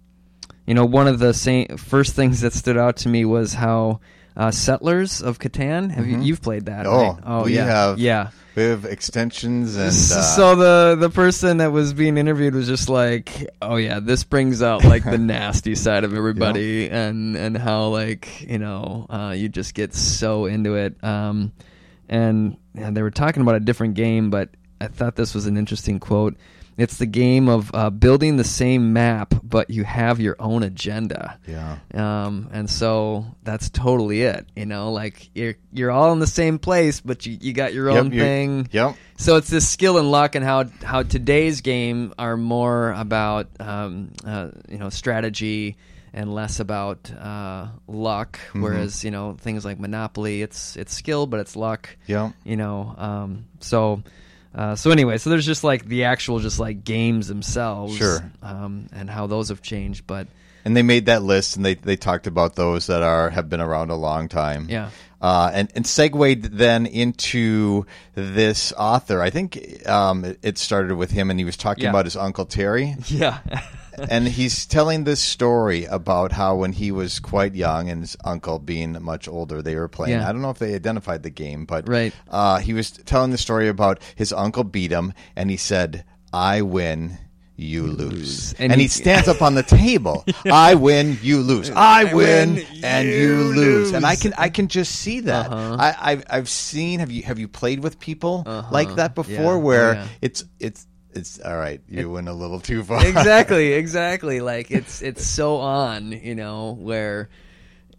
[0.67, 4.01] you know, one of the same, first things that stood out to me was how
[4.37, 5.91] uh, Settlers of Catan.
[5.93, 6.25] Have you Mhm.
[6.25, 6.87] you've played that?
[6.87, 7.17] Oh, right?
[7.25, 7.99] oh yeah, have.
[7.99, 8.31] yeah.
[8.55, 9.87] We have extensions and.
[9.89, 14.25] Uh, so the the person that was being interviewed was just like, "Oh yeah, this
[14.25, 19.33] brings out like the nasty side of everybody, and and how like you know uh,
[19.37, 21.53] you just get so into it." Um,
[22.09, 25.57] and, and they were talking about a different game, but I thought this was an
[25.57, 26.37] interesting quote.
[26.79, 31.39] It's the game of uh, building the same map, but you have your own agenda.
[31.49, 31.79] yeah.
[31.95, 34.45] Um, and so that's totally it.
[34.55, 37.89] You know, like you're you're all in the same place, but you, you got your
[37.91, 38.69] Yep, own thing.
[38.73, 38.95] Yep.
[39.17, 44.13] So it's this skill and luck, and how how today's game are more about um,
[44.27, 45.79] uh, you know strategy
[46.17, 48.39] and less about uh, luck.
[48.49, 48.63] Mm-hmm.
[48.63, 51.97] Whereas you know things like Monopoly, it's it's skill, but it's luck.
[52.07, 52.33] Yep.
[52.45, 54.03] You know, um, so.
[54.55, 58.25] Uh, so anyway, so there's just like the actual, just like games themselves, Sure.
[58.43, 60.07] um, and how those have changed.
[60.07, 60.29] But
[60.65, 63.61] And they made that list, and they, they talked about those that are have been
[63.61, 64.67] around a long time.
[64.71, 64.89] Yeah.
[65.21, 69.21] Uh, and and segued then into this author.
[69.21, 71.91] I think um, it, it started with him, and he was talking Yeah.
[71.91, 72.97] about his uncle Terry.
[73.09, 73.41] yeah,
[74.11, 78.59] and he's telling this story about how when he was quite young and his uncle
[78.59, 80.19] being much older, they were playing.
[80.21, 80.29] Yeah.
[80.29, 82.13] I don't know if they identified the game, but Right.
[82.31, 86.63] uh, he was telling the story about his uncle beat him, and he said, "I
[86.63, 87.19] win."
[87.59, 90.27] You lose, And and, he, he- stands up on the table.
[90.45, 91.71] I win, you lose.
[91.75, 93.93] I win, win, and you you lose.
[93.93, 95.51] And I can, I can just see that.
[95.51, 95.77] Uh-huh.
[95.81, 97.01] I, I've, I've seen.
[97.01, 98.69] Have you, have you played with people Uh-huh.
[98.71, 99.55] like that before?
[99.55, 100.07] Oh, Where yeah.
[100.21, 101.81] it's, it's, it's all right.
[101.89, 103.05] You went a little too far.
[103.07, 104.41] exactly, exactly.
[104.47, 107.29] Like it's it's so on, you know, where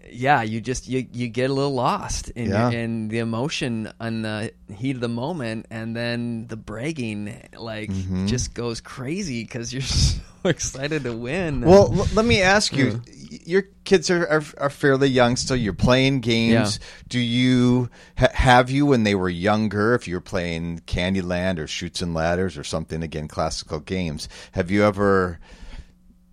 [0.09, 2.69] yeah, you just you you get a little lost in Yeah.
[2.71, 8.27] in the emotion and the heat of the moment, and then the bragging like Mm-hmm.
[8.27, 11.61] just goes crazy because you're so excited to win.
[11.61, 13.01] Well, l- let me ask you.
[13.29, 15.55] Your kids are, are are fairly young still.
[15.57, 16.79] You're playing games.
[17.07, 19.93] Do you ha- have you when they were younger?
[19.95, 24.27] If you were playing Candyland or Chutes and Ladders or something again, classical games.
[24.53, 25.39] Have you ever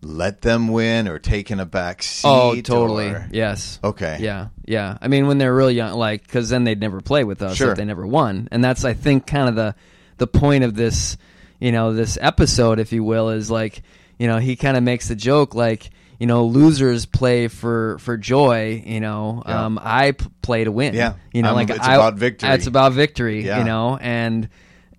[0.03, 2.29] let them win or taken a back seat?
[2.29, 3.07] oh, totally.
[3.09, 3.79] or- Yes.
[3.83, 4.19] Okay.
[4.21, 4.99] Yeah, yeah.
[5.01, 7.71] I mean, when they're really young, like, because then they'd never play with us Sure.
[7.73, 9.75] if they never won, and that's, I think, kind of the
[10.19, 11.17] the point of this,
[11.59, 13.83] you know, this episode, if you will, is like,
[14.19, 18.17] you know, he kind of makes the joke, like, you know, losers play for for
[18.17, 18.83] joy.
[18.87, 19.65] You know, Yeah.
[19.65, 20.95] um, I p- play to win.
[20.95, 21.15] Yeah.
[21.33, 22.51] you know, I'm- like it's I, about victory.
[22.51, 23.45] It's about victory.
[23.45, 23.59] Yeah.
[23.59, 24.49] You know, and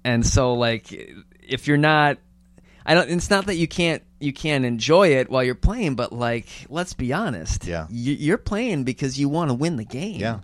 [0.04, 0.92] and so like,
[1.42, 2.18] if you're not
[2.86, 3.10] I don't.
[3.10, 6.94] It's not that you can't you can't enjoy it while you're playing, but like, let's
[6.94, 7.66] be honest.
[7.66, 7.88] Yeah.
[7.90, 10.20] you, you're playing because you want to win the game.
[10.20, 10.42] Yeah,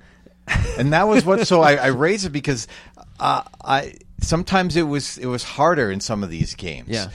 [0.79, 1.45] and that was what.
[1.47, 2.67] So I, I raised it because
[3.19, 6.89] uh, I sometimes it was it was harder in some of these games.
[6.89, 7.09] Yeah.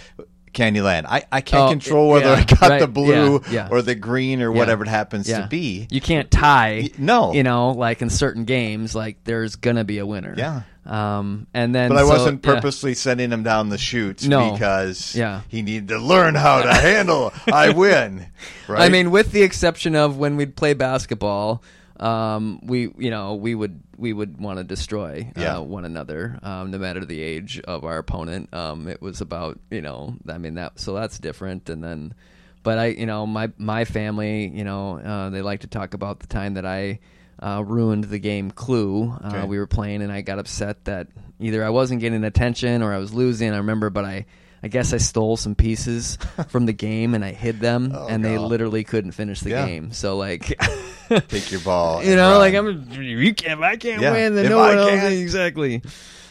[0.57, 1.05] Candyland.
[1.07, 3.69] I, I can't Oh, control whether yeah, I got right, the blue yeah, yeah.
[3.71, 5.87] or the green or whatever it happens to be.
[5.90, 6.90] You can't tie.
[6.99, 7.33] No.
[7.33, 10.35] you know, like in certain games, like there's gonna be a winner.
[10.37, 10.62] Yeah.
[10.87, 14.53] Um, and then, But I so- wasn't purposely sending him down the chutes No.
[14.53, 15.40] because Yeah.
[15.49, 17.33] he needed to learn how to handle.
[17.53, 18.27] I win.
[18.69, 18.83] Right.
[18.83, 21.62] I mean, with the exception of when we'd play basketball,
[22.01, 25.59] um, we you know we would we would want to destroy Yeah.
[25.59, 28.53] uh, one another, um, no matter the age of our opponent.
[28.55, 31.69] Um, it was about you know I mean that so that's different.
[31.71, 32.15] And then,
[32.63, 36.21] but I you know my my family you know uh, they like to talk about
[36.21, 37.01] the time that I.
[37.39, 39.11] Uh, ruined the game Clue.
[39.23, 39.45] Uh, Okay.
[39.47, 42.97] We were playing, and I got upset that either I wasn't getting attention or I
[42.97, 43.53] was losing.
[43.53, 44.25] I remember, but I,
[44.67, 48.25] I guess I stole some pieces from the game and I hid them, Oh, and
[48.25, 49.65] they literally couldn't finish the Yeah.
[49.67, 49.93] game.
[49.93, 50.59] So like,
[51.29, 52.03] take your ball.
[52.03, 52.39] you know, run.
[52.41, 55.15] like I'm you can't I can't Yeah, win, then if no I one else can't-
[55.15, 55.83] exactly.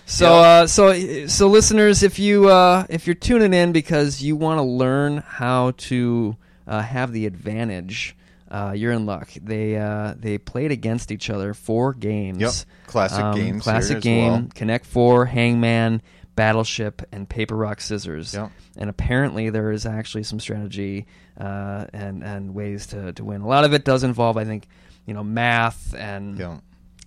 [0.06, 0.42] So Yeah.
[0.64, 4.64] uh, so so listeners, if you uh, if you're tuning in because you want to
[4.64, 6.36] learn how to
[6.68, 8.16] uh, have the advantage,
[8.52, 9.30] uh, you're in luck.
[9.42, 12.40] They uh, they played against each other four games.
[12.40, 12.54] Yep.
[12.88, 14.32] Classic Um, games Classic game.
[14.32, 14.48] well.
[14.54, 16.02] Connect Four, Hangman,
[16.36, 18.34] Battleship, and Paper Rock Scissors.
[18.34, 18.52] Yep.
[18.78, 21.08] And apparently there is actually some strategy
[21.40, 23.42] uh, and and ways to, to win.
[23.42, 24.68] A lot of it does involve, I think,
[25.06, 26.58] you know, math and Yeah.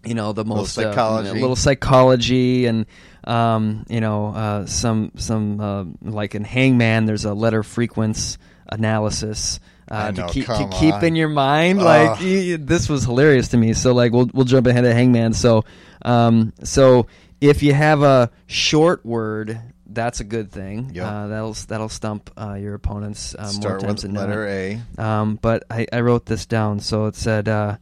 [0.04, 1.30] you know the most uh, psychology.
[1.30, 2.86] a little psychology and
[3.24, 8.38] um, you know uh, some some uh, like in Hangman there's a letter frequency
[8.70, 9.58] analysis
[9.90, 11.04] uh, know, to keep to keep on.
[11.04, 14.84] in your mind like this was hilarious to me so like we'll we'll jump ahead
[14.84, 15.64] of Hangman so
[16.02, 17.06] um, so
[17.40, 21.06] if you have a short word that's a good thing Yep.
[21.06, 24.28] uh, that'll that'll stump uh, your opponents uh, more Start times with than not.
[24.28, 24.80] letter A.
[24.98, 26.80] Um, but I, I wrote this down.
[26.80, 27.78] So it said, uh,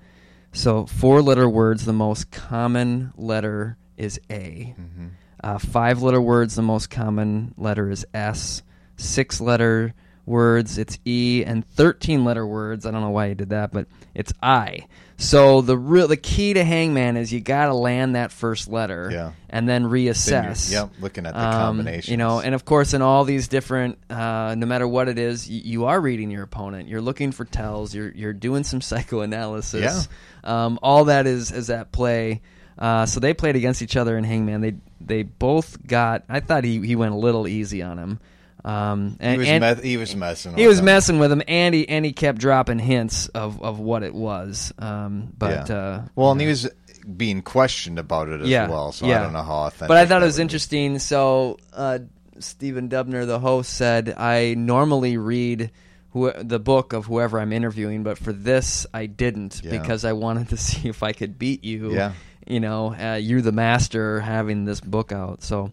[0.53, 4.75] so four letter words, the most common letter is A.
[4.79, 5.07] Mm-hmm.
[5.43, 8.63] Uh, five letter words, the most common letter is S.
[8.97, 9.93] Six letter
[10.25, 11.43] words, it's E.
[11.45, 14.87] And 13 letter words, I don't know why you did that, but it's I.
[15.19, 19.09] So the real the key to Hangman is you got to land that first letter
[19.11, 19.33] Yeah.
[19.49, 20.71] and then Then reassess.
[20.71, 20.91] Yep.
[21.01, 21.79] Looking at the Um.
[22.09, 25.49] You know, and of course, in all these different, uh, no matter what it is,
[25.49, 26.89] y- you are reading your opponent.
[26.89, 27.95] You're looking for tells.
[27.95, 30.09] You're you're doing some psychoanalysis.
[30.45, 32.43] Um, all that is is at play.
[32.79, 34.61] Uh, so they played against each other in Hangman.
[34.61, 36.25] They they both got.
[36.29, 38.21] I thought he, he went a little easy on him.
[38.65, 40.57] Um, and, he was and meth- he was messing.
[40.57, 40.87] he was them.
[40.87, 44.73] messing with him, and he and he kept dropping hints of, of what it was.
[44.79, 45.77] Um, but Yeah.
[45.77, 46.69] uh, well, and he was
[47.17, 48.91] being questioned about it as yeah, well.
[48.91, 49.21] So yeah.
[49.21, 49.89] I don't know how authentic.
[49.89, 50.43] But I thought it was would be.
[50.43, 50.99] interesting.
[50.99, 52.01] So uh,
[52.41, 55.71] Stephen Dubner, the host, said I normally read
[56.11, 59.79] who, the book of whoever I'm interviewing, but for this I didn't Yeah.
[59.79, 61.93] because I wanted to see if I could beat you.
[61.95, 62.13] Yeah.
[62.49, 65.43] You know, uh, you're the master having this book out.
[65.43, 65.71] So,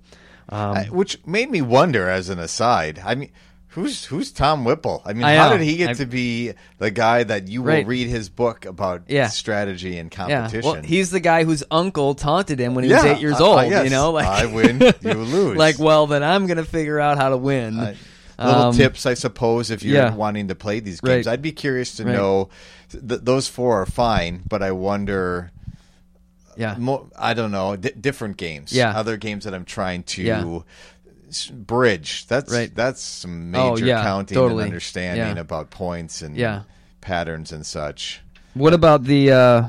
[0.50, 3.02] um, I- which made me wonder, as an aside.
[3.04, 3.32] I mean,
[3.70, 5.02] who's who's Tom Whipple?
[5.06, 5.58] I mean, I how know.
[5.58, 7.84] did he get I- to be the guy that you Right.
[7.86, 9.28] will read his book about Yeah.
[9.30, 10.18] strategy and yeah.
[10.42, 10.72] competition?
[10.72, 13.60] Well, he's the guy whose uncle taunted him when he was eight years old.
[13.60, 13.84] I- yes.
[13.86, 15.58] You know, like I win, you lose.
[15.58, 17.96] like, well, then I'm gonna figure out how to win.
[18.40, 20.14] Little Um, tips, I suppose, if you're yeah.
[20.16, 21.28] wanting to play these games.
[21.28, 21.34] Right.
[21.34, 22.16] I'd be curious to Right.
[22.16, 22.50] know.
[22.92, 25.52] Th- those four are fine, but I wonder.
[26.58, 26.76] Yeah.
[26.78, 27.76] Mo- I don't know.
[27.76, 28.72] D- different games.
[28.74, 28.98] Yeah.
[28.98, 30.60] Other games that I'm trying to Yeah.
[31.52, 32.26] bridge.
[32.28, 32.74] That's Right.
[32.74, 34.64] that's some Oh, major yeah, counting totally.
[34.64, 35.42] and understanding Yeah.
[35.42, 36.62] about points and Yeah.
[37.02, 38.22] patterns and such.
[38.54, 39.32] What about the?
[39.32, 39.64] Uh,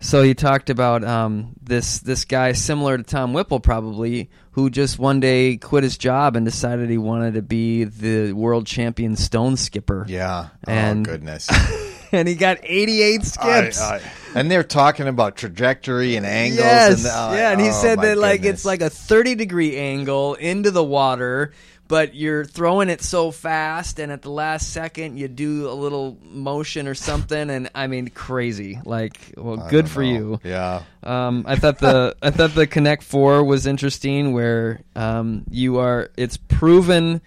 [0.00, 4.98] so he talked about um, this this guy similar to Tom Whipple, probably, who just
[4.98, 9.56] one day quit his job and decided he wanted to be the world champion stone
[9.56, 10.04] skipper.
[10.08, 10.48] Yeah.
[10.66, 11.48] And- oh goodness.
[12.12, 13.80] and he got 88 skips.
[13.80, 14.00] I- I-
[14.34, 16.60] and they're talking about trajectory and angles.
[16.60, 18.60] Yes, and, uh, yeah, and he oh, said that like goodness.
[18.60, 21.52] it's like a 30 degree angle into the water,
[21.88, 26.18] but you're throwing it so fast, and at the last second you do a little
[26.22, 28.80] motion or something, and I mean crazy.
[28.84, 30.10] Like, well, I good for know.
[30.10, 30.40] you.
[30.44, 30.82] Yeah.
[31.02, 36.10] Um, I thought the I thought the Connect Four was interesting, where um, you are.
[36.16, 37.20] It's proven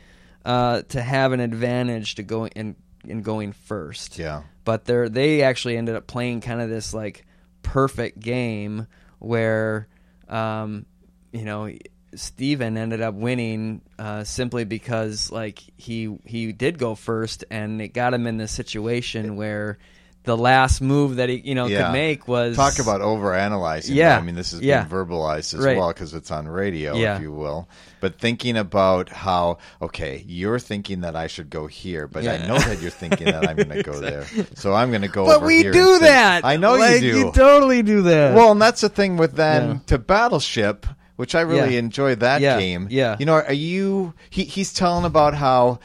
[0.46, 2.76] uh, to have an advantage to go in
[3.08, 4.18] in going first.
[4.18, 4.44] Yeah.
[4.64, 7.26] But they they actually ended up playing kind of this like
[7.62, 8.88] perfect game
[9.20, 9.88] where,
[10.30, 10.86] um,
[11.32, 11.72] you know.
[12.18, 17.90] Stephen ended up winning uh, simply because like he he did go first and it
[17.90, 19.78] got him in this situation where
[20.26, 21.84] the last move that he you know Yeah.
[21.86, 23.96] could make was Talk about overanalyzing.
[23.96, 24.18] Yeah.
[24.18, 24.84] I mean, this has Yeah.
[24.84, 25.78] been verbalized as Right.
[25.78, 27.16] well because it's on radio, Yeah.
[27.16, 27.68] if you will.
[28.02, 32.58] But thinking about how, okay, you're thinking that I should go here, but I know
[32.60, 34.26] that you're thinking that I'm going to go there.
[34.56, 36.46] So I'm going to go But over we here do that.
[36.46, 37.18] I know Like, you do.
[37.20, 38.36] You totally do that.
[38.36, 39.78] Well, and that's the thing with then Yeah.
[39.88, 40.86] to Battleship,
[41.16, 41.80] which I really Yeah.
[41.80, 42.60] enjoyed that Yeah.
[42.60, 42.88] game.
[42.92, 43.16] Yeah.
[43.18, 44.14] You know, are you?
[44.30, 45.80] He, he's telling about how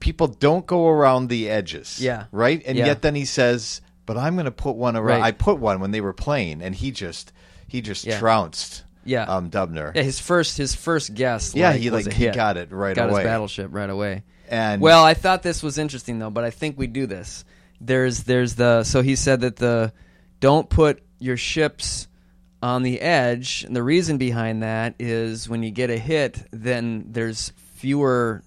[0.00, 2.00] people don't go around the edges.
[2.00, 2.24] Yeah.
[2.32, 2.62] Right.
[2.66, 2.86] And Yeah.
[2.86, 5.22] yet then he says, "But I'm going to put one around." Right.
[5.28, 7.32] I put one when they were playing, and he just
[7.68, 8.18] he just Yeah.
[8.18, 8.84] trounced.
[9.04, 9.24] Yeah.
[9.24, 9.94] Um, Dubner.
[9.94, 11.54] yeah, his first his first guess.
[11.54, 12.34] Yeah, like, he like he hit.
[12.34, 13.20] got it right got away.
[13.20, 14.24] his battleship right away.
[14.48, 17.44] And Well, I thought this was interesting though, but I think we do this.
[17.80, 19.92] There's there's the so he said that the
[20.40, 22.08] don't put your ships
[22.62, 23.64] on the edge.
[23.66, 28.42] And the reason behind that is when you get a hit, then there's fewer,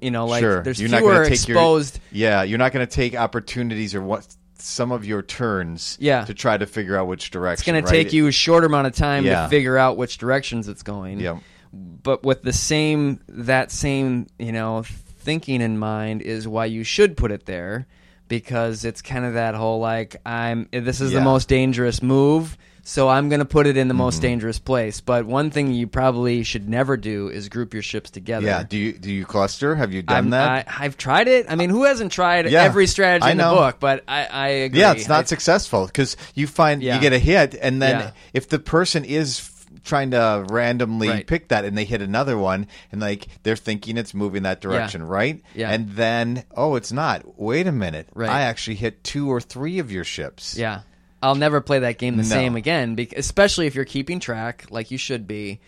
[0.00, 2.00] you know, like sure, there's you're not fewer going to take exposed.
[2.12, 4.26] your yeah, you're not going to take opportunities or what
[4.58, 6.24] some of your turns Yeah.
[6.24, 7.74] to try to figure out which direction.
[7.76, 9.42] it's going to take you a short amount of time Yeah.
[9.42, 11.20] to figure out which directions it's going.
[11.20, 11.38] Yeah.
[11.72, 17.16] but with the same that same you know thinking in mind is why you should
[17.16, 17.86] put it there
[18.28, 21.18] because it's kind of that whole like I'm this is Yeah.
[21.18, 22.56] the most dangerous move.
[22.86, 23.98] So I'm going to put it in the Mm-hmm.
[24.02, 25.00] most dangerous place.
[25.00, 28.46] But one thing you probably should never do is group your ships together.
[28.46, 28.62] Yeah.
[28.62, 29.74] Do you do you cluster?
[29.74, 30.68] Have you done I'm, that?
[30.68, 31.46] I, I've tried it.
[31.48, 33.80] I mean, who hasn't tried Yeah, every strategy in the book?
[33.80, 34.80] But I, I agree.
[34.80, 36.96] yeah, it's not I- successful because you find Yeah.
[36.96, 38.10] you get a hit, and then Yeah.
[38.34, 39.50] if the person is
[39.82, 41.26] trying to randomly Right.
[41.26, 45.02] pick that and they hit another one and like they're thinking it's moving that direction
[45.02, 45.70] right Yeah.
[45.70, 48.30] and then oh it's not wait a minute Right.
[48.30, 50.80] i actually hit two or three of your ships Yeah.
[51.24, 52.28] I'll never play that game the No.
[52.28, 55.60] same again, bec- especially if you're keeping track like you should be.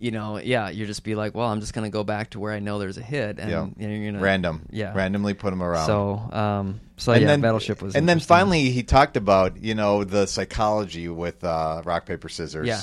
[0.00, 2.38] You know, yeah, you just be like, well, I'm just going to go back to
[2.38, 3.66] where I know there's a hit, and Yeah.
[3.88, 7.82] you're gonna random yeah, randomly put them around So, um, so and yeah, then Battleship
[7.82, 12.28] was, and then finally he talked about you know the psychology with uh, rock paper
[12.28, 12.80] scissors Yeah.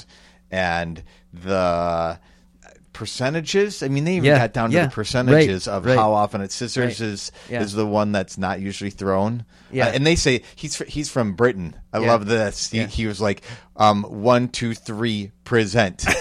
[0.52, 1.02] and
[1.34, 2.20] the
[2.96, 5.98] percentages i mean they even Yeah, got down to yeah, the percentages right, of right.
[5.98, 7.62] how often it's scissors Right, is yeah.
[7.62, 9.88] is the one that's not usually thrown Yeah.
[9.88, 12.08] Uh, and they say he's he's from britain i Yeah.
[12.08, 12.88] love this he, Yeah.
[12.88, 13.42] he was like
[13.76, 16.06] um one two three present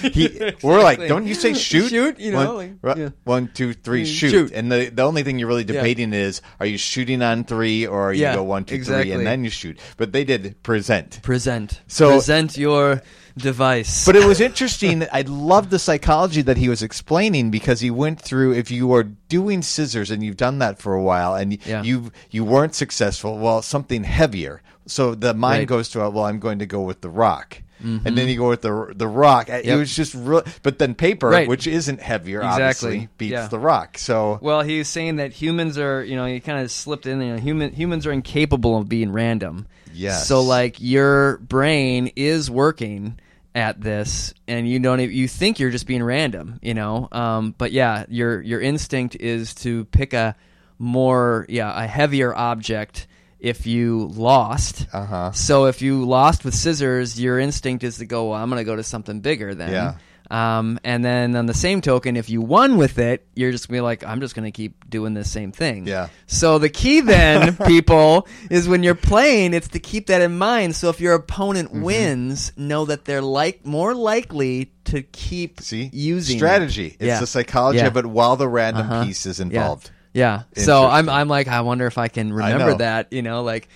[0.00, 1.88] he, we're like, don't you say shoot?
[1.90, 3.08] Shoot, you know, One- like, yeah.
[3.24, 4.30] one, two, three, Mm, shoot.
[4.30, 4.52] shoot.
[4.52, 8.08] And the the only thing you're really debating is, are you shooting on three or
[8.08, 9.12] are you Yeah, go one, two, three, exactly.
[9.12, 9.78] and then you shoot?
[9.96, 11.20] But they did present.
[11.22, 13.02] present, So- present your
[13.38, 14.04] device.
[14.04, 15.06] But it was interesting.
[15.12, 18.52] I loved the psychology that he was explaining because he went through.
[18.54, 21.82] If you are doing scissors and you've done that for a while and Yeah.
[21.82, 24.62] you you weren't successful, well, something heavier.
[24.86, 25.60] So the mind Right.
[25.62, 25.68] Mm-hmm.
[25.74, 27.62] goes to, well, I'm going to go with the rock.
[27.80, 29.48] And then you go with the the rock.
[29.48, 31.46] It was just real, but then paper, Right.
[31.46, 32.64] which isn't heavier, Exactly.
[32.64, 33.46] obviously, beats Yeah.
[33.46, 33.98] the rock.
[33.98, 37.38] So Well, he's saying that humans are, you know, he kind of slipped in there.
[37.38, 39.66] Human humans are incapable of being random.
[39.94, 40.26] Yes.
[40.26, 43.20] So like your brain is working
[43.54, 45.00] at this, and you don't.
[45.00, 47.08] Even, you think you're just being random, you know.
[47.12, 50.36] Um, but yeah, your your instinct is to pick a
[50.78, 53.06] more, yeah, a heavier object.
[53.40, 55.30] If you lost, Uh-huh.
[55.30, 58.30] so if you lost with scissors, your instinct is to go.
[58.30, 59.70] Well, I'm going to go to something bigger then.
[59.70, 59.94] Yeah.
[60.30, 63.78] Um, and then on the same token, if you won with it, you're just gonna
[63.78, 65.86] be like, I'm just gonna keep doing the same thing.
[65.86, 66.08] Yeah.
[66.26, 70.76] So the key then, people, is when you're playing, it's to keep that in mind.
[70.76, 71.82] So if your opponent Mm-hmm.
[71.82, 76.88] wins, know that they're like more likely to keep see, using strategy.
[76.98, 77.20] It's Yeah.
[77.20, 77.86] the psychology Yeah.
[77.86, 79.04] of it while the random Uh-huh.
[79.04, 79.90] piece is involved.
[80.14, 80.42] Yeah.
[80.56, 83.68] So I'm I'm like I wonder if I can remember that, you know, like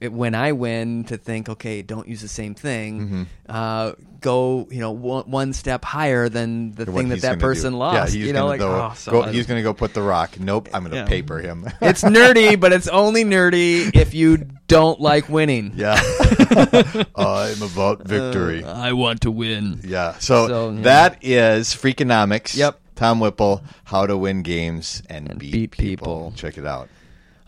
[0.00, 3.00] it, when I win to think, okay, don't use the same thing.
[3.00, 3.22] Mm-hmm.
[3.48, 7.72] Uh, go, you know, one, one step higher than the What thing that that person
[7.72, 7.78] do.
[7.78, 8.14] lost.
[8.14, 9.92] Yeah, he's you know, gonna like go, oh, so go- he's going to go put
[9.94, 10.40] the rock.
[10.40, 11.06] Nope, I'm going to Yeah.
[11.06, 11.66] paper him.
[11.82, 15.72] it's nerdy, but it's only nerdy if you don't like winning.
[15.76, 16.00] yeah,
[17.16, 18.64] I'm about victory.
[18.64, 19.80] Uh, I want to win.
[19.84, 20.82] yeah, so, so, yeah.
[20.82, 22.56] that is Freakonomics.
[22.56, 22.80] Yep.
[22.96, 26.06] Tom Whipple, How to Win Games and, Beat, beat people.
[26.30, 26.32] people.
[26.36, 26.88] Check it out.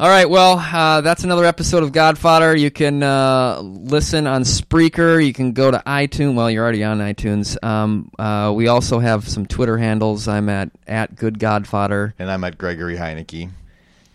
[0.01, 2.57] All right, well, uh, that's another episode of Godfather.
[2.57, 5.25] You can uh, listen on Spreaker.
[5.25, 6.35] You can go to iTunes.
[6.35, 7.63] Well, you're already on iTunes.
[7.63, 10.27] Um, uh, we also have some Twitter handles.
[10.27, 13.51] I'm at at Good Godfather, And I'm at Gregory Heineke.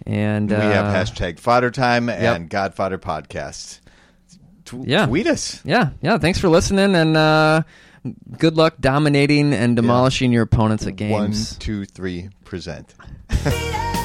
[0.05, 3.79] and we uh, have hashtag Fodder Time and Godfather Podcast.
[4.65, 5.05] T- Yeah.
[5.05, 5.61] Tweet us.
[5.63, 6.17] Yeah, yeah.
[6.17, 7.61] Thanks for listening, and uh,
[8.37, 11.51] good luck dominating and demolishing your opponents at games.
[11.53, 12.93] One, two, three, present.
[13.45, 13.93] Yeah.